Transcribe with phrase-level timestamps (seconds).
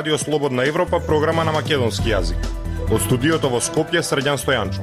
[0.00, 2.46] Радио Слободна Европа, програма на македонски јазик.
[2.88, 4.80] Од студиото во Скопје, Срđан Стојанчо.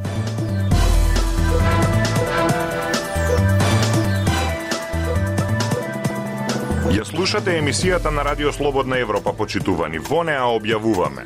[6.94, 9.98] Ја слушате емисијата на Радио Слободна Европа, почитувани.
[9.98, 11.26] Во неа објавуваме.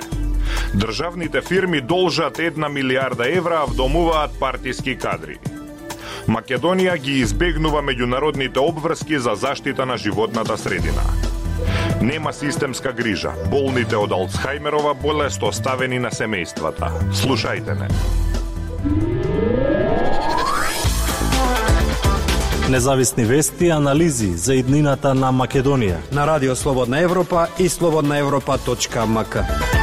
[0.71, 5.35] Државните фирми должат една милиарда евра, а вдомуваат партиски кадри.
[6.31, 11.03] Македонија ги избегнува меѓународните обврски за заштита на животната средина.
[12.01, 13.31] Нема системска грижа.
[13.49, 16.89] Болните од Алцхаймерова болест оставени на семејствата.
[17.13, 17.87] Слушајте не.
[22.69, 29.80] Независни вести и анализи за иднината на Македонија на Радио Слободна Европа и слободнаевропа.мк.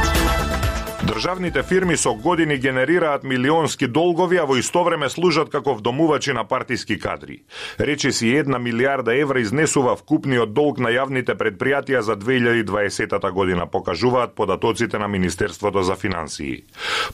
[1.03, 6.43] Државните фирми со години генерираат милионски долгови, а во исто време служат како вдомувачи на
[6.43, 7.37] партиски кадри.
[7.79, 14.35] Рече си една милиарда евра изнесува вкупниот долг на јавните предпријатија за 2020 година, покажуваат
[14.35, 16.63] податоците на Министерството за финансии.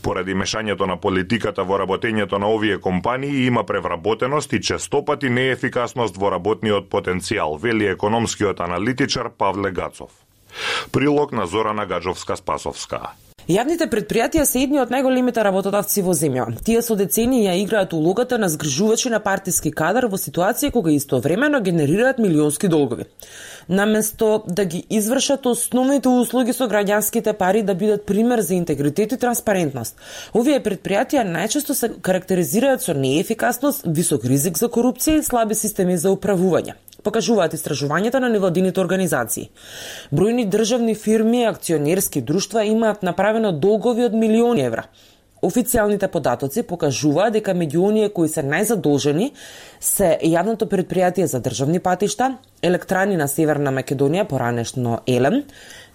[0.02, 6.32] Поради мешањето на политиката во работењето на овие компании има превработеност и честопати неефикасност во
[6.32, 10.12] работниот потенцијал, вели економскиот аналитичар Павле Гацов.
[10.92, 13.25] Прилог на Зорана Гаджовска-Спасовска.
[13.46, 16.48] Јавните предпријатија се едни од најголемите работодавци во земја.
[16.66, 21.60] Тие со децени ја играат улогата на згржувачи на партиски кадар во ситуација кога истовремено
[21.62, 23.06] генерираат милионски долгови.
[23.70, 29.22] Наместо да ги извршат основните услуги со граѓанските пари да бидат пример за интегритет и
[29.22, 30.02] транспарентност.
[30.34, 36.10] Овие предпријатија најчесто се карактеризираат со неефикасност, висок ризик за корупција и слаби системи за
[36.18, 36.74] управување
[37.06, 39.50] покажуваат истражувањата на невладините организации.
[40.12, 44.90] Бројни државни фирми и акционерски друштва имаат направено долгови од милиони евра.
[45.46, 49.32] Официјалните податоци покажуваат дека меѓу оние кои се најзадолжени
[49.80, 55.44] се јавното предпријатие за државни патишта, електрани на Северна Македонија, поранешно Елем,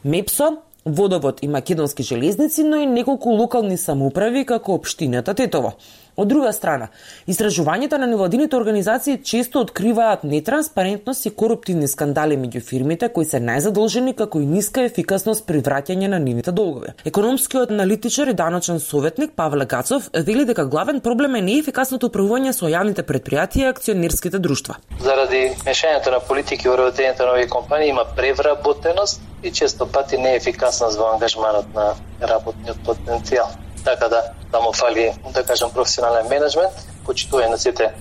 [0.04, 5.74] МЕПСО, Водовод и Македонски железници, но и неколку локални самоуправи како општината Тетово.
[6.16, 6.88] Од друга страна,
[7.30, 14.14] истражувањата на невладините организации често откриваат нетранспарентност и коруптивни скандали меѓу фирмите кои се најзадолжени
[14.18, 16.94] како и ниска ефикасност при враќање на нивните долгови.
[17.04, 22.66] Економскиот аналитичар и даночен советник Павле Гацов вели дека главен проблем е неефикасното управување со
[22.66, 24.76] јавните предпријатија и акционерските друштва.
[25.00, 30.98] Заради мешањето на политики во работењето на овие компании има превработеност и често пати неефикасност
[30.98, 33.69] во ангажманот на работниот потенцијал.
[33.84, 37.92] Така да, да му фали, да кажам, професионален менеджмент, почитување на сите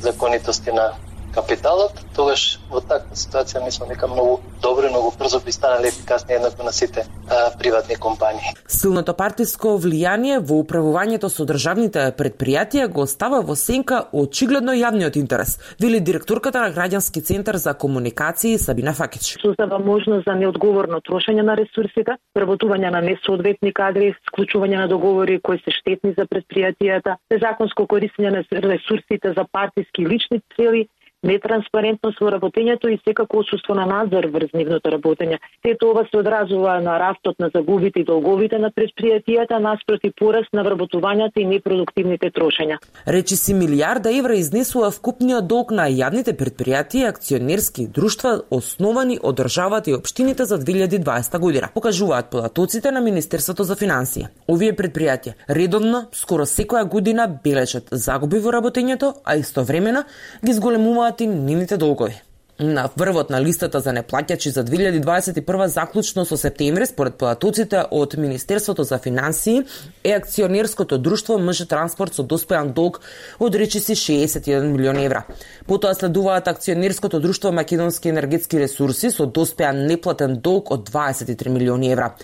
[0.00, 0.92] законитости на
[1.36, 6.34] капиталот, тогаш во таква ситуација мислам дека многу добро и многу брзо би станале ефикасни
[6.34, 8.54] еднакво на сите а, приватни компании.
[8.66, 15.58] Силното партиско влијание во управувањето со државните предпријатија го остава во сенка очигледно јавниот интерес,
[15.82, 19.36] вели директорката на граѓански центар за комуникации Сабина Факич.
[19.42, 25.60] Создава можност за неодговорно трошење на ресурсите, преработување на несоодветни кадри, склучување на договори кои
[25.64, 30.86] се штетни за предпријатијата, незаконско користење на ресурсите за партиски лични цели
[31.26, 35.38] нетранспарентност во работењето и секако отсутство на надзор врз нивното работење.
[35.66, 40.64] Сето ова се одразува на растот на загубите и долговите на предпријатијата наспроти пораст на
[40.64, 42.78] вработувањата и непродуктивните трошења.
[43.06, 49.36] Речи си милиарда евра изнесува вкупниот долг на јавните предпријатија и акционерски друштва основани од
[49.42, 51.68] државата и општините за 2020 година.
[51.74, 54.26] Покажуваат податоците на Министерството за финансии.
[54.48, 60.04] Овие предпријатија редовно, скоро секоја година бележат загуби во работењето, а истовремено
[60.44, 62.22] ги зголемуваат платим нивните долгови.
[62.60, 68.84] На врвот на листата за неплаќачи за 2021 заклучно со септември според податоците од Министерството
[68.84, 69.62] за финансии
[70.04, 73.00] е акционерското друштво МЖ Транспорт со доспеан долг
[73.40, 75.24] од речиси 61 милион евра.
[75.66, 82.14] Потоа следуваат акционерското друштво Македонски енергетски ресурси со доспеан неплатен долг од 23 милиони евра.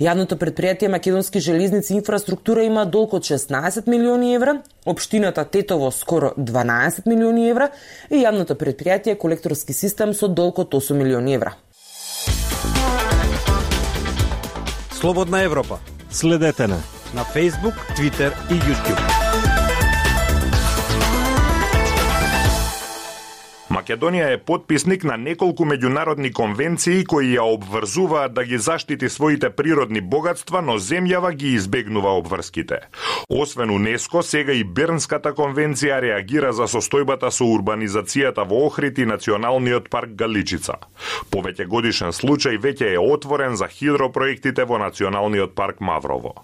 [0.00, 7.06] Јавното предпријатие Македонски железници инфраструктура има долг од 16 милиони евра, општината Тетово скоро 12
[7.06, 7.70] милиони евра
[8.10, 11.54] и јавното предпријатие колекторски систем со долг од 8 милиони евра.
[14.92, 15.78] Слободна Европа.
[16.10, 16.78] Следете на
[17.14, 19.51] на Facebook, Twitter и YouTube.
[23.82, 30.00] Македонија е подписник на неколку меѓународни конвенции кои ја обврзуваат да ги заштити своите природни
[30.00, 32.78] богатства, но земјава ги избегнува обврските.
[33.28, 39.90] Освен УНЕСКО, сега и Бернската конвенција реагира за состојбата со урбанизацијата во Охрид и Националниот
[39.90, 40.78] парк Галичица.
[41.34, 46.36] Повеќе годишен случај веќе е отворен за хидропроектите во Националниот парк Маврово.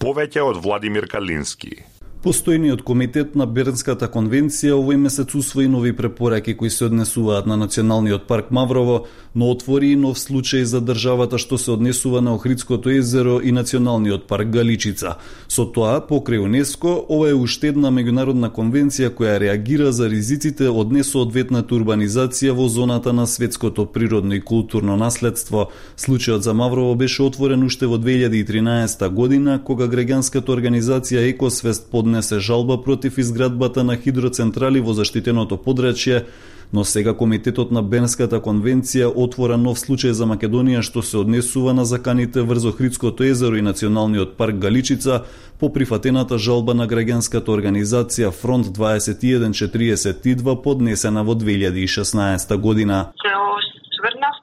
[0.00, 1.99] Повеќе од Владимир Калински.
[2.20, 8.26] Постојниот комитет на Бернската конвенција овој месец усвои нови препораки кои се однесуваат на Националниот
[8.28, 13.38] парк Маврово, но отвори и нов случај за државата што се однесува на Охридското езеро
[13.40, 15.14] и Националниот парк Галичица.
[15.48, 20.92] Со тоа, покрај УНЕСКО, ова е уште една меѓународна конвенција која реагира за ризиците од
[20.92, 25.70] несоодветната урбанизација во зоната на светското природно и културно наследство.
[25.96, 32.38] Случајот за Маврово беше отворен уште во 2013 година, кога граѓанската организација Екосвест под поднесе
[32.38, 36.24] жалба против изградбата на хидроцентрали во заштитеното подрачје,
[36.72, 41.84] но сега Комитетот на Бенската конвенција отвора нов случај за Македонија што се однесува на
[41.84, 45.22] заканите врз Охридското езеро и Националниот парк Галичица
[45.60, 53.06] по прифатената жалба на граѓанската организација Фронт 2142 поднесена во 2016 година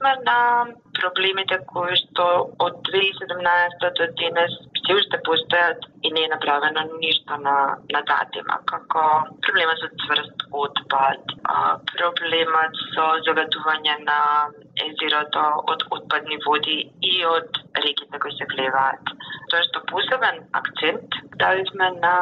[0.08, 4.54] сврнавме на проблемите кои што од 2017 до денес
[4.86, 9.04] се уште постојат и не е направено ништо на, на датима, како
[9.44, 11.22] проблемот со цврст отпад,
[11.94, 14.20] проблемот со загадување на
[14.88, 19.04] езерото од отпадни води и од реките кои се влеваат.
[19.52, 22.16] Тоа што посебен акцент давивме на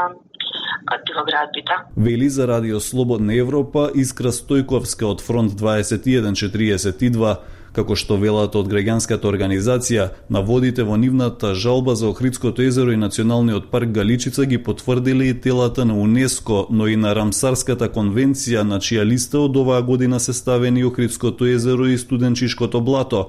[1.25, 1.73] градбите.
[1.97, 7.35] Вели за Радио Слободна Европа Искра Стојковска од Фронт 2142
[7.75, 13.67] Како што велат од граѓанската организација, наводите во нивната жалба за Охридското езеро и Националниот
[13.71, 19.03] парк Галичица ги потврдили и телата на УНЕСКО, но и на Рамсарската конвенција на чија
[19.03, 23.25] листа од оваа година се ставени Охридското езеро и Студенчишкото блато,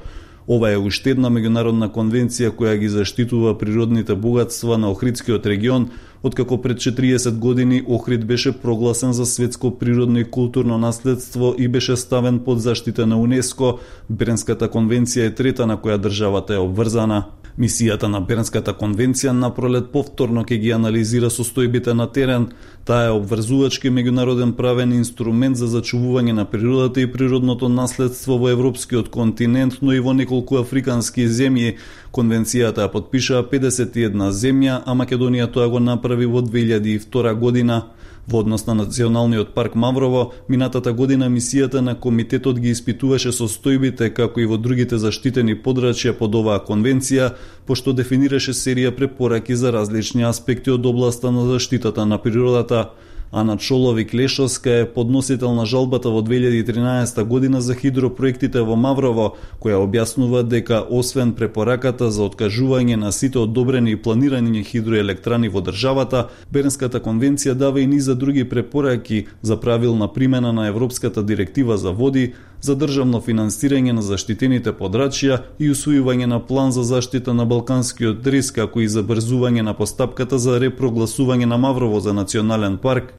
[0.49, 5.89] Ова е уште една меѓународна конвенција која ги заштитува природните богатства на Охридскиот регион,
[6.23, 11.97] откако пред 40 години Охрид беше прогласен за светско природно и културно наследство и беше
[11.97, 13.79] ставен под заштита на УНЕСКО,
[14.11, 17.25] Бернската конвенција е трета на која државата е обврзана.
[17.57, 22.51] Мисијата на Бернската конвенција на пролет повторно ќе ги анализира состојбите на терен.
[22.85, 29.09] Таа е обврзувачки меѓународен правен инструмент за зачувување на природата и природното наследство во европскиот
[29.09, 31.79] континент, но и во неколку африкански земји.
[32.13, 37.87] Конвенцијата ја подпишаа 51 земја, а Македонија тоа го направи во 2002 година.
[38.27, 44.41] Во однос на Националниот парк Маврово, минатата година мисијата на комитетот ги испитуваше состојбите како
[44.41, 47.35] и во другите заштитени подрачја под оваа конвенција,
[47.67, 52.91] пошто дефинираше серија препораки за различни аспекти од областа на заштитата на природата.
[53.33, 59.83] Ана Чолови Клешовска е подносител на жалбата во 2013 година за хидропроектите во Маврово, која
[59.83, 67.03] објаснува дека освен препораката за откажување на сите одобрени и планирани хидроелектрани во државата, Бернската
[67.03, 72.77] конвенција дава и низа други препораки за правилна примена на Европската директива за води, за
[72.77, 78.81] државно финансирање на заштитените подрачја и усвојување на план за заштита на Балканскиот рис, како
[78.81, 83.15] и забрзување на постапката за репрогласување на Маврово за национален парк.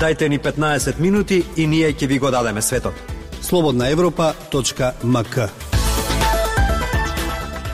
[0.00, 2.94] Дайте ни 15 минути и ние ќе ви го дадеме светот.
[3.40, 5.75] Слободна Европа.мк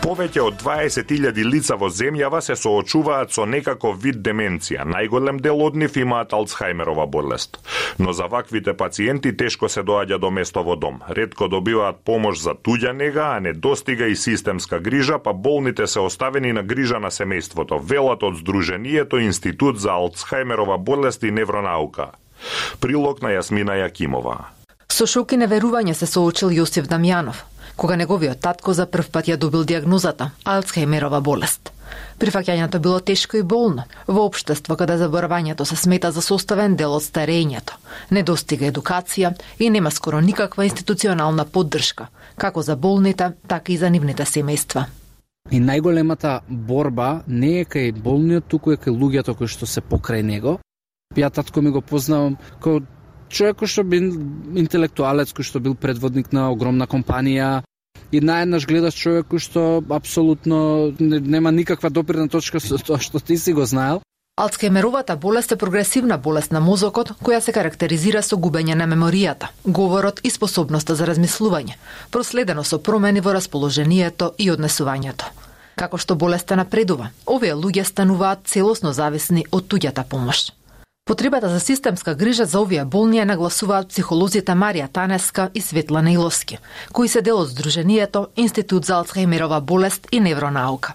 [0.03, 4.83] Повеќе од 20.000 лица во земјава се соочуваат со некаков вид деменција.
[4.83, 7.61] Најголем дел од нив имаат Алцхаймерова болест.
[8.03, 10.99] Но за ваквите пациенти тешко се доаѓа до место во дом.
[11.07, 16.01] Редко добиваат помош за туѓа нега, а не достига и системска грижа, па болните се
[16.01, 17.79] оставени на грижа на семејството.
[17.79, 22.11] Велат од Сдруженијето Институт за Алцхаймерова болест и невронаука.
[22.81, 24.37] Прилог на Јасмина Јакимова.
[24.93, 27.47] Со шок и неверување се соочил Јосиф Дамјанов,
[27.83, 31.73] кога неговиот татко за прв пат ја добил диагнозата Алцхеймерова болест.
[32.23, 37.03] Прифаќањето било тешко и болно во општество каде заборавањето се смета за составен дел од
[37.03, 37.75] старењето.
[38.11, 44.29] Недостига едукација и нема скоро никаква институционална поддршка, како за болните, така и за нивните
[44.31, 44.85] семејства.
[45.51, 50.23] И најголемата борба не е кај болниот, туку е кај луѓето кои што се покрај
[50.23, 50.61] него.
[51.19, 52.79] Ја татко ми го познавам како
[53.29, 54.07] човек кој што бил
[54.55, 57.65] интелектуалец, кој што бил предводник на огромна компанија,
[58.13, 63.39] и наеднаш гледаш човек кој што апсолутно нема никаква допирна точка со тоа што ти
[63.39, 64.03] си го знаел.
[64.37, 70.21] Алцхеймеровата болест е прогресивна болест на мозокот која се карактеризира со губење на меморијата, говорот
[70.25, 71.77] и способноста за размислување,
[72.11, 75.29] проследено со промени во расположението и однесувањето.
[75.77, 80.53] Како што болеста напредува, овие луѓе стануваат целосно зависни од туѓата помош.
[81.05, 86.59] Потребата за системска грижа за овие болни ја нагласуваат психолозите Марија Танеска и Светлана Илоски,
[86.93, 90.95] кои се дел од Сдруженијето Институт за Алцхеймерова болест и невронаука.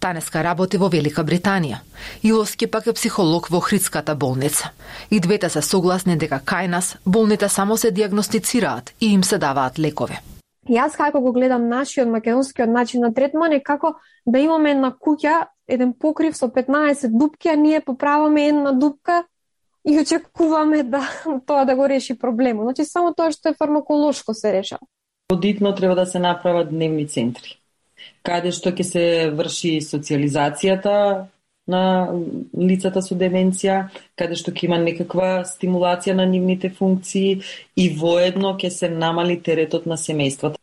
[0.00, 1.78] Танеска работи во Велика Британија.
[2.22, 4.68] Илоски пак е психолог во Хридската болница.
[5.10, 9.78] И двете се согласни дека кај нас болните само се диагностицираат и им се даваат
[9.78, 10.20] лекови.
[10.68, 13.94] Јас како го гледам нашиот македонскиот начин на третман е како
[14.26, 19.24] да имаме една куќа, еден покрив со 15 дупки, а ние поправаме една дупка
[19.88, 21.02] и очекуваме да
[21.46, 22.64] тоа да го реши проблемот.
[22.64, 24.84] Значи само тоа што е фармаколошко се решава.
[25.32, 27.58] Одитно треба да се направат дневни центри
[28.22, 29.04] каде што ќе се
[29.34, 30.94] врши социализацијата
[31.68, 31.82] на
[32.56, 37.40] лицата со деменција, каде што ќе има некаква стимулација на нивните функции
[37.76, 40.57] и воедно ќе се намали теретот на семејствата.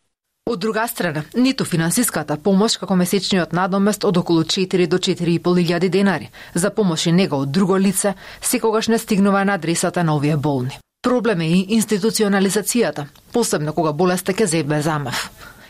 [0.49, 6.27] Од друга страна, ниту финансиската помош како месечниот надомест од околу 4 до 4.500 денари
[6.53, 10.77] за помош и нега од друго лице секогаш не стигнува на адресата на овие болни.
[11.01, 15.17] Проблем е и институционализацијата, посебно кога болеста ќе зебе замав.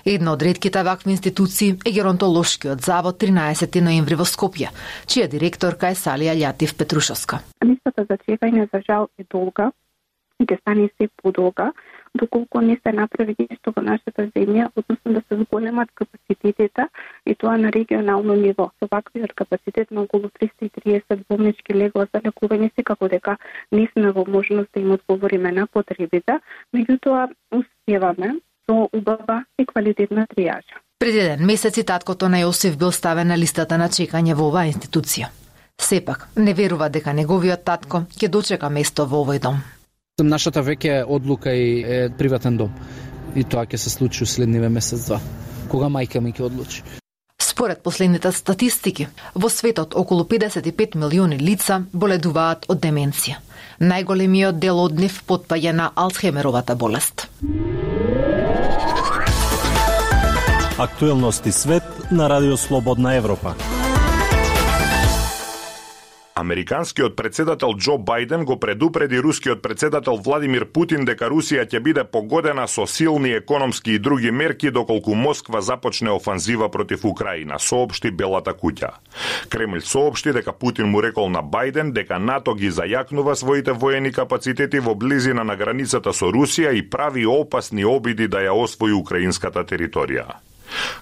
[0.06, 4.76] Една од редките вакви институции е Геронтолошкиот завод 13 ноември во Скопје,
[5.08, 7.40] чија директорка е Салија Лјатив Петрушовска.
[7.64, 9.72] Листата за чекање за жал е долга
[10.40, 11.72] и ќе стане се подолга,
[12.16, 16.88] доколку не се направи нешто во нашата земја, односно да се зголемат капацитетите
[17.26, 18.72] и тоа на регионално ниво.
[18.80, 23.38] Со ваквиот капацитет на околу 330 болнички легла за лекување секако дека
[23.72, 26.40] не сме во можност да им одговориме на потребите,
[26.74, 30.82] меѓутоа успеваме со убава и квалитетна тријажа.
[31.00, 35.28] Преди ден месеци таткото на Јосиф бил ставен на листата на чекање во оваа институција.
[35.78, 39.60] Сепак, не верува дека неговиот татко ќе дочека место во овој дом.
[40.24, 42.70] Нашата веќе одлука и е приватен дом.
[43.36, 45.20] И тоа ќе се случи следниве месец-два,
[45.68, 46.84] кога мајка ми ќе одлучи.
[47.42, 53.44] Според последните статистики, во светот околу 55 милиони лица боледуваат од деменција.
[53.84, 57.28] Најголемиот дел од нив потпаѓа на Алцхемеровата болест.
[60.80, 63.56] Актуелности свет на Радио Слободна Европа.
[66.36, 72.66] Американскиот председател Џо Бајден го предупреди рускиот председател Владимир Путин дека Русија ќе биде погодена
[72.68, 78.92] со силни економски и други мерки доколку Москва започне офанзива против Украина, соопшти Белата куќа.
[79.48, 84.84] Кремљ соопшти дека Путин му рекол на Бајден дека НАТО ги зајакнува своите воени капацитети
[84.84, 90.44] во близина на границата со Русија и прави опасни обиди да ја освои украинската територија.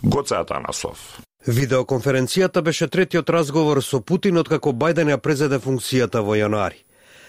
[0.04, 1.24] Гоце Атанасов.
[1.48, 6.78] Видеоконференцијата беше третиот разговор со Путин откако Бајден ја презеде функцијата во јануари.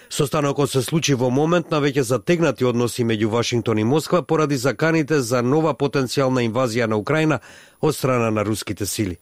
[0.09, 5.19] Состанокот се случи во момент на веќе затегнати односи меѓу Вашингтон и Москва поради заканите
[5.21, 7.41] за нова потенцијална инвазија на Украина
[7.81, 9.19] од страна на руските сили.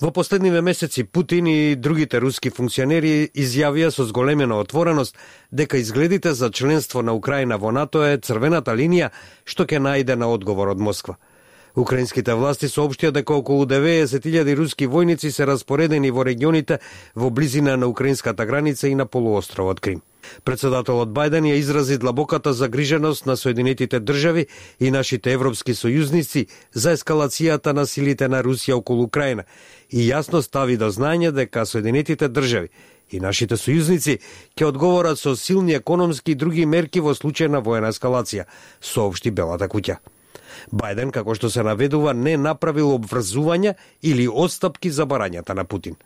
[0.00, 5.16] Во последниве месеци Путин и другите руски функционери изјавија со зголемена отвореност
[5.52, 9.10] дека изгледите за членство на Украина во НАТО е црвената линија
[9.44, 11.14] што ќе најде на одговор од Москва.
[11.76, 16.78] Украинските власти соопштија дека околу 90.000 руски војници се распоредени во регионите
[17.14, 20.00] во близина на украинската граница и на полуостровот Крим.
[20.44, 24.46] Председателот Бајден ја изрази длабоката загриженост на Соединетите држави
[24.80, 29.44] и нашите европски сојузници за ескалацијата на силите на Русија околу Украина
[29.90, 32.72] и јасно стави до знање дека Соединетите држави
[33.10, 34.18] и нашите сојузници
[34.56, 38.48] ќе одговорат со силни економски и други мерки во случај на воена ескалација,
[38.80, 40.15] соопшти Белата куќа.
[40.72, 45.96] Бајден, како што се наведува, не направил обврзување или отстапки за барањата на Путин.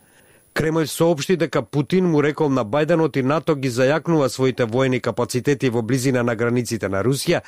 [0.53, 5.69] Кремљ соопшти дека Путин му рекол на Бајденот и НАТО ги зајакнува своите воени капацитети
[5.69, 7.39] во близина на границите на Русија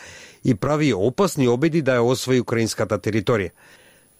[0.44, 3.52] и прави опасни обиди да ја освои украинската територија.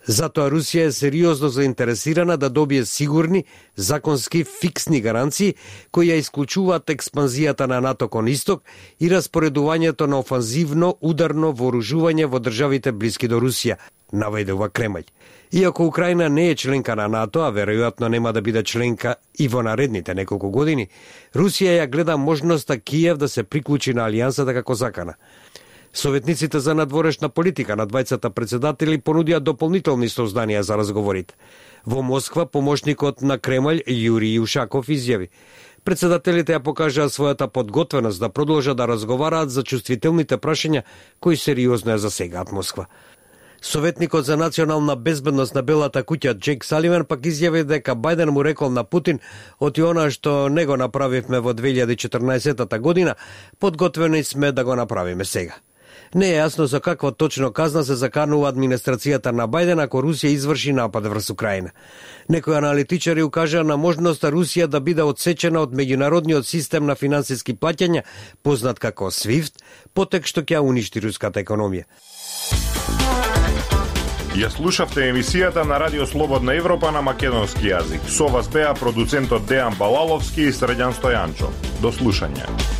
[0.04, 3.46] Затоа Русија е сериозно заинтересирана да добие сигурни,
[3.76, 5.56] законски, фиксни гаранции
[5.92, 8.64] кои ја исклучуваат експанзијата на НАТО кон исток
[9.00, 13.80] и распоредувањето на офанзивно ударно вооружување во државите блиски до Русија,
[14.12, 15.08] наведува Кремљ.
[15.54, 19.64] Иако Украина не е членка на НАТО, а веројатно нема да биде членка и во
[19.64, 20.90] наредните неколку години,
[21.36, 25.14] Русија ја гледа можноста Киев да се приклучи на алијансата како закана.
[25.94, 31.36] Советниците за надворешна политика на двајцата председатели понудија дополнителни созданија за разговорите.
[31.86, 35.30] Во Москва помошникот на Кремљ Јури Јушаков изјави
[35.84, 40.82] Председателите ја покажаа својата подготвеност да продолжат да разговараат за чувствителните прашања
[41.20, 42.86] кои сериозно ја засегаат Москва.
[43.62, 48.72] Советникот за национална безбедност на Белата куќа Джек Саливан пак изјави дека Бајден му рекол
[48.72, 49.20] на Путин
[49.60, 53.16] оти она што не го направивме во 2014 година,
[53.60, 55.54] подготвени сме да го направиме сега.
[56.14, 60.74] Не е јасно за каква точно казна се заканува администрацијата на Бајден ако Русија изврши
[60.74, 61.72] напад врз Украина.
[62.30, 68.04] Некои аналитичари укажаа на можноста Русија да биде одсечена од меѓународниот систем на финансиски плаќања,
[68.44, 69.58] познат како SWIFT,
[69.94, 71.90] потек што ќе уништи руската економија.
[74.38, 78.06] Ја слушавте емисијата на Радио Слободна Европа на македонски јазик.
[78.10, 81.54] Со вас беа продуцентот Дејан Балаловски и Средјан Стојанчо.
[81.82, 82.73] До слушање.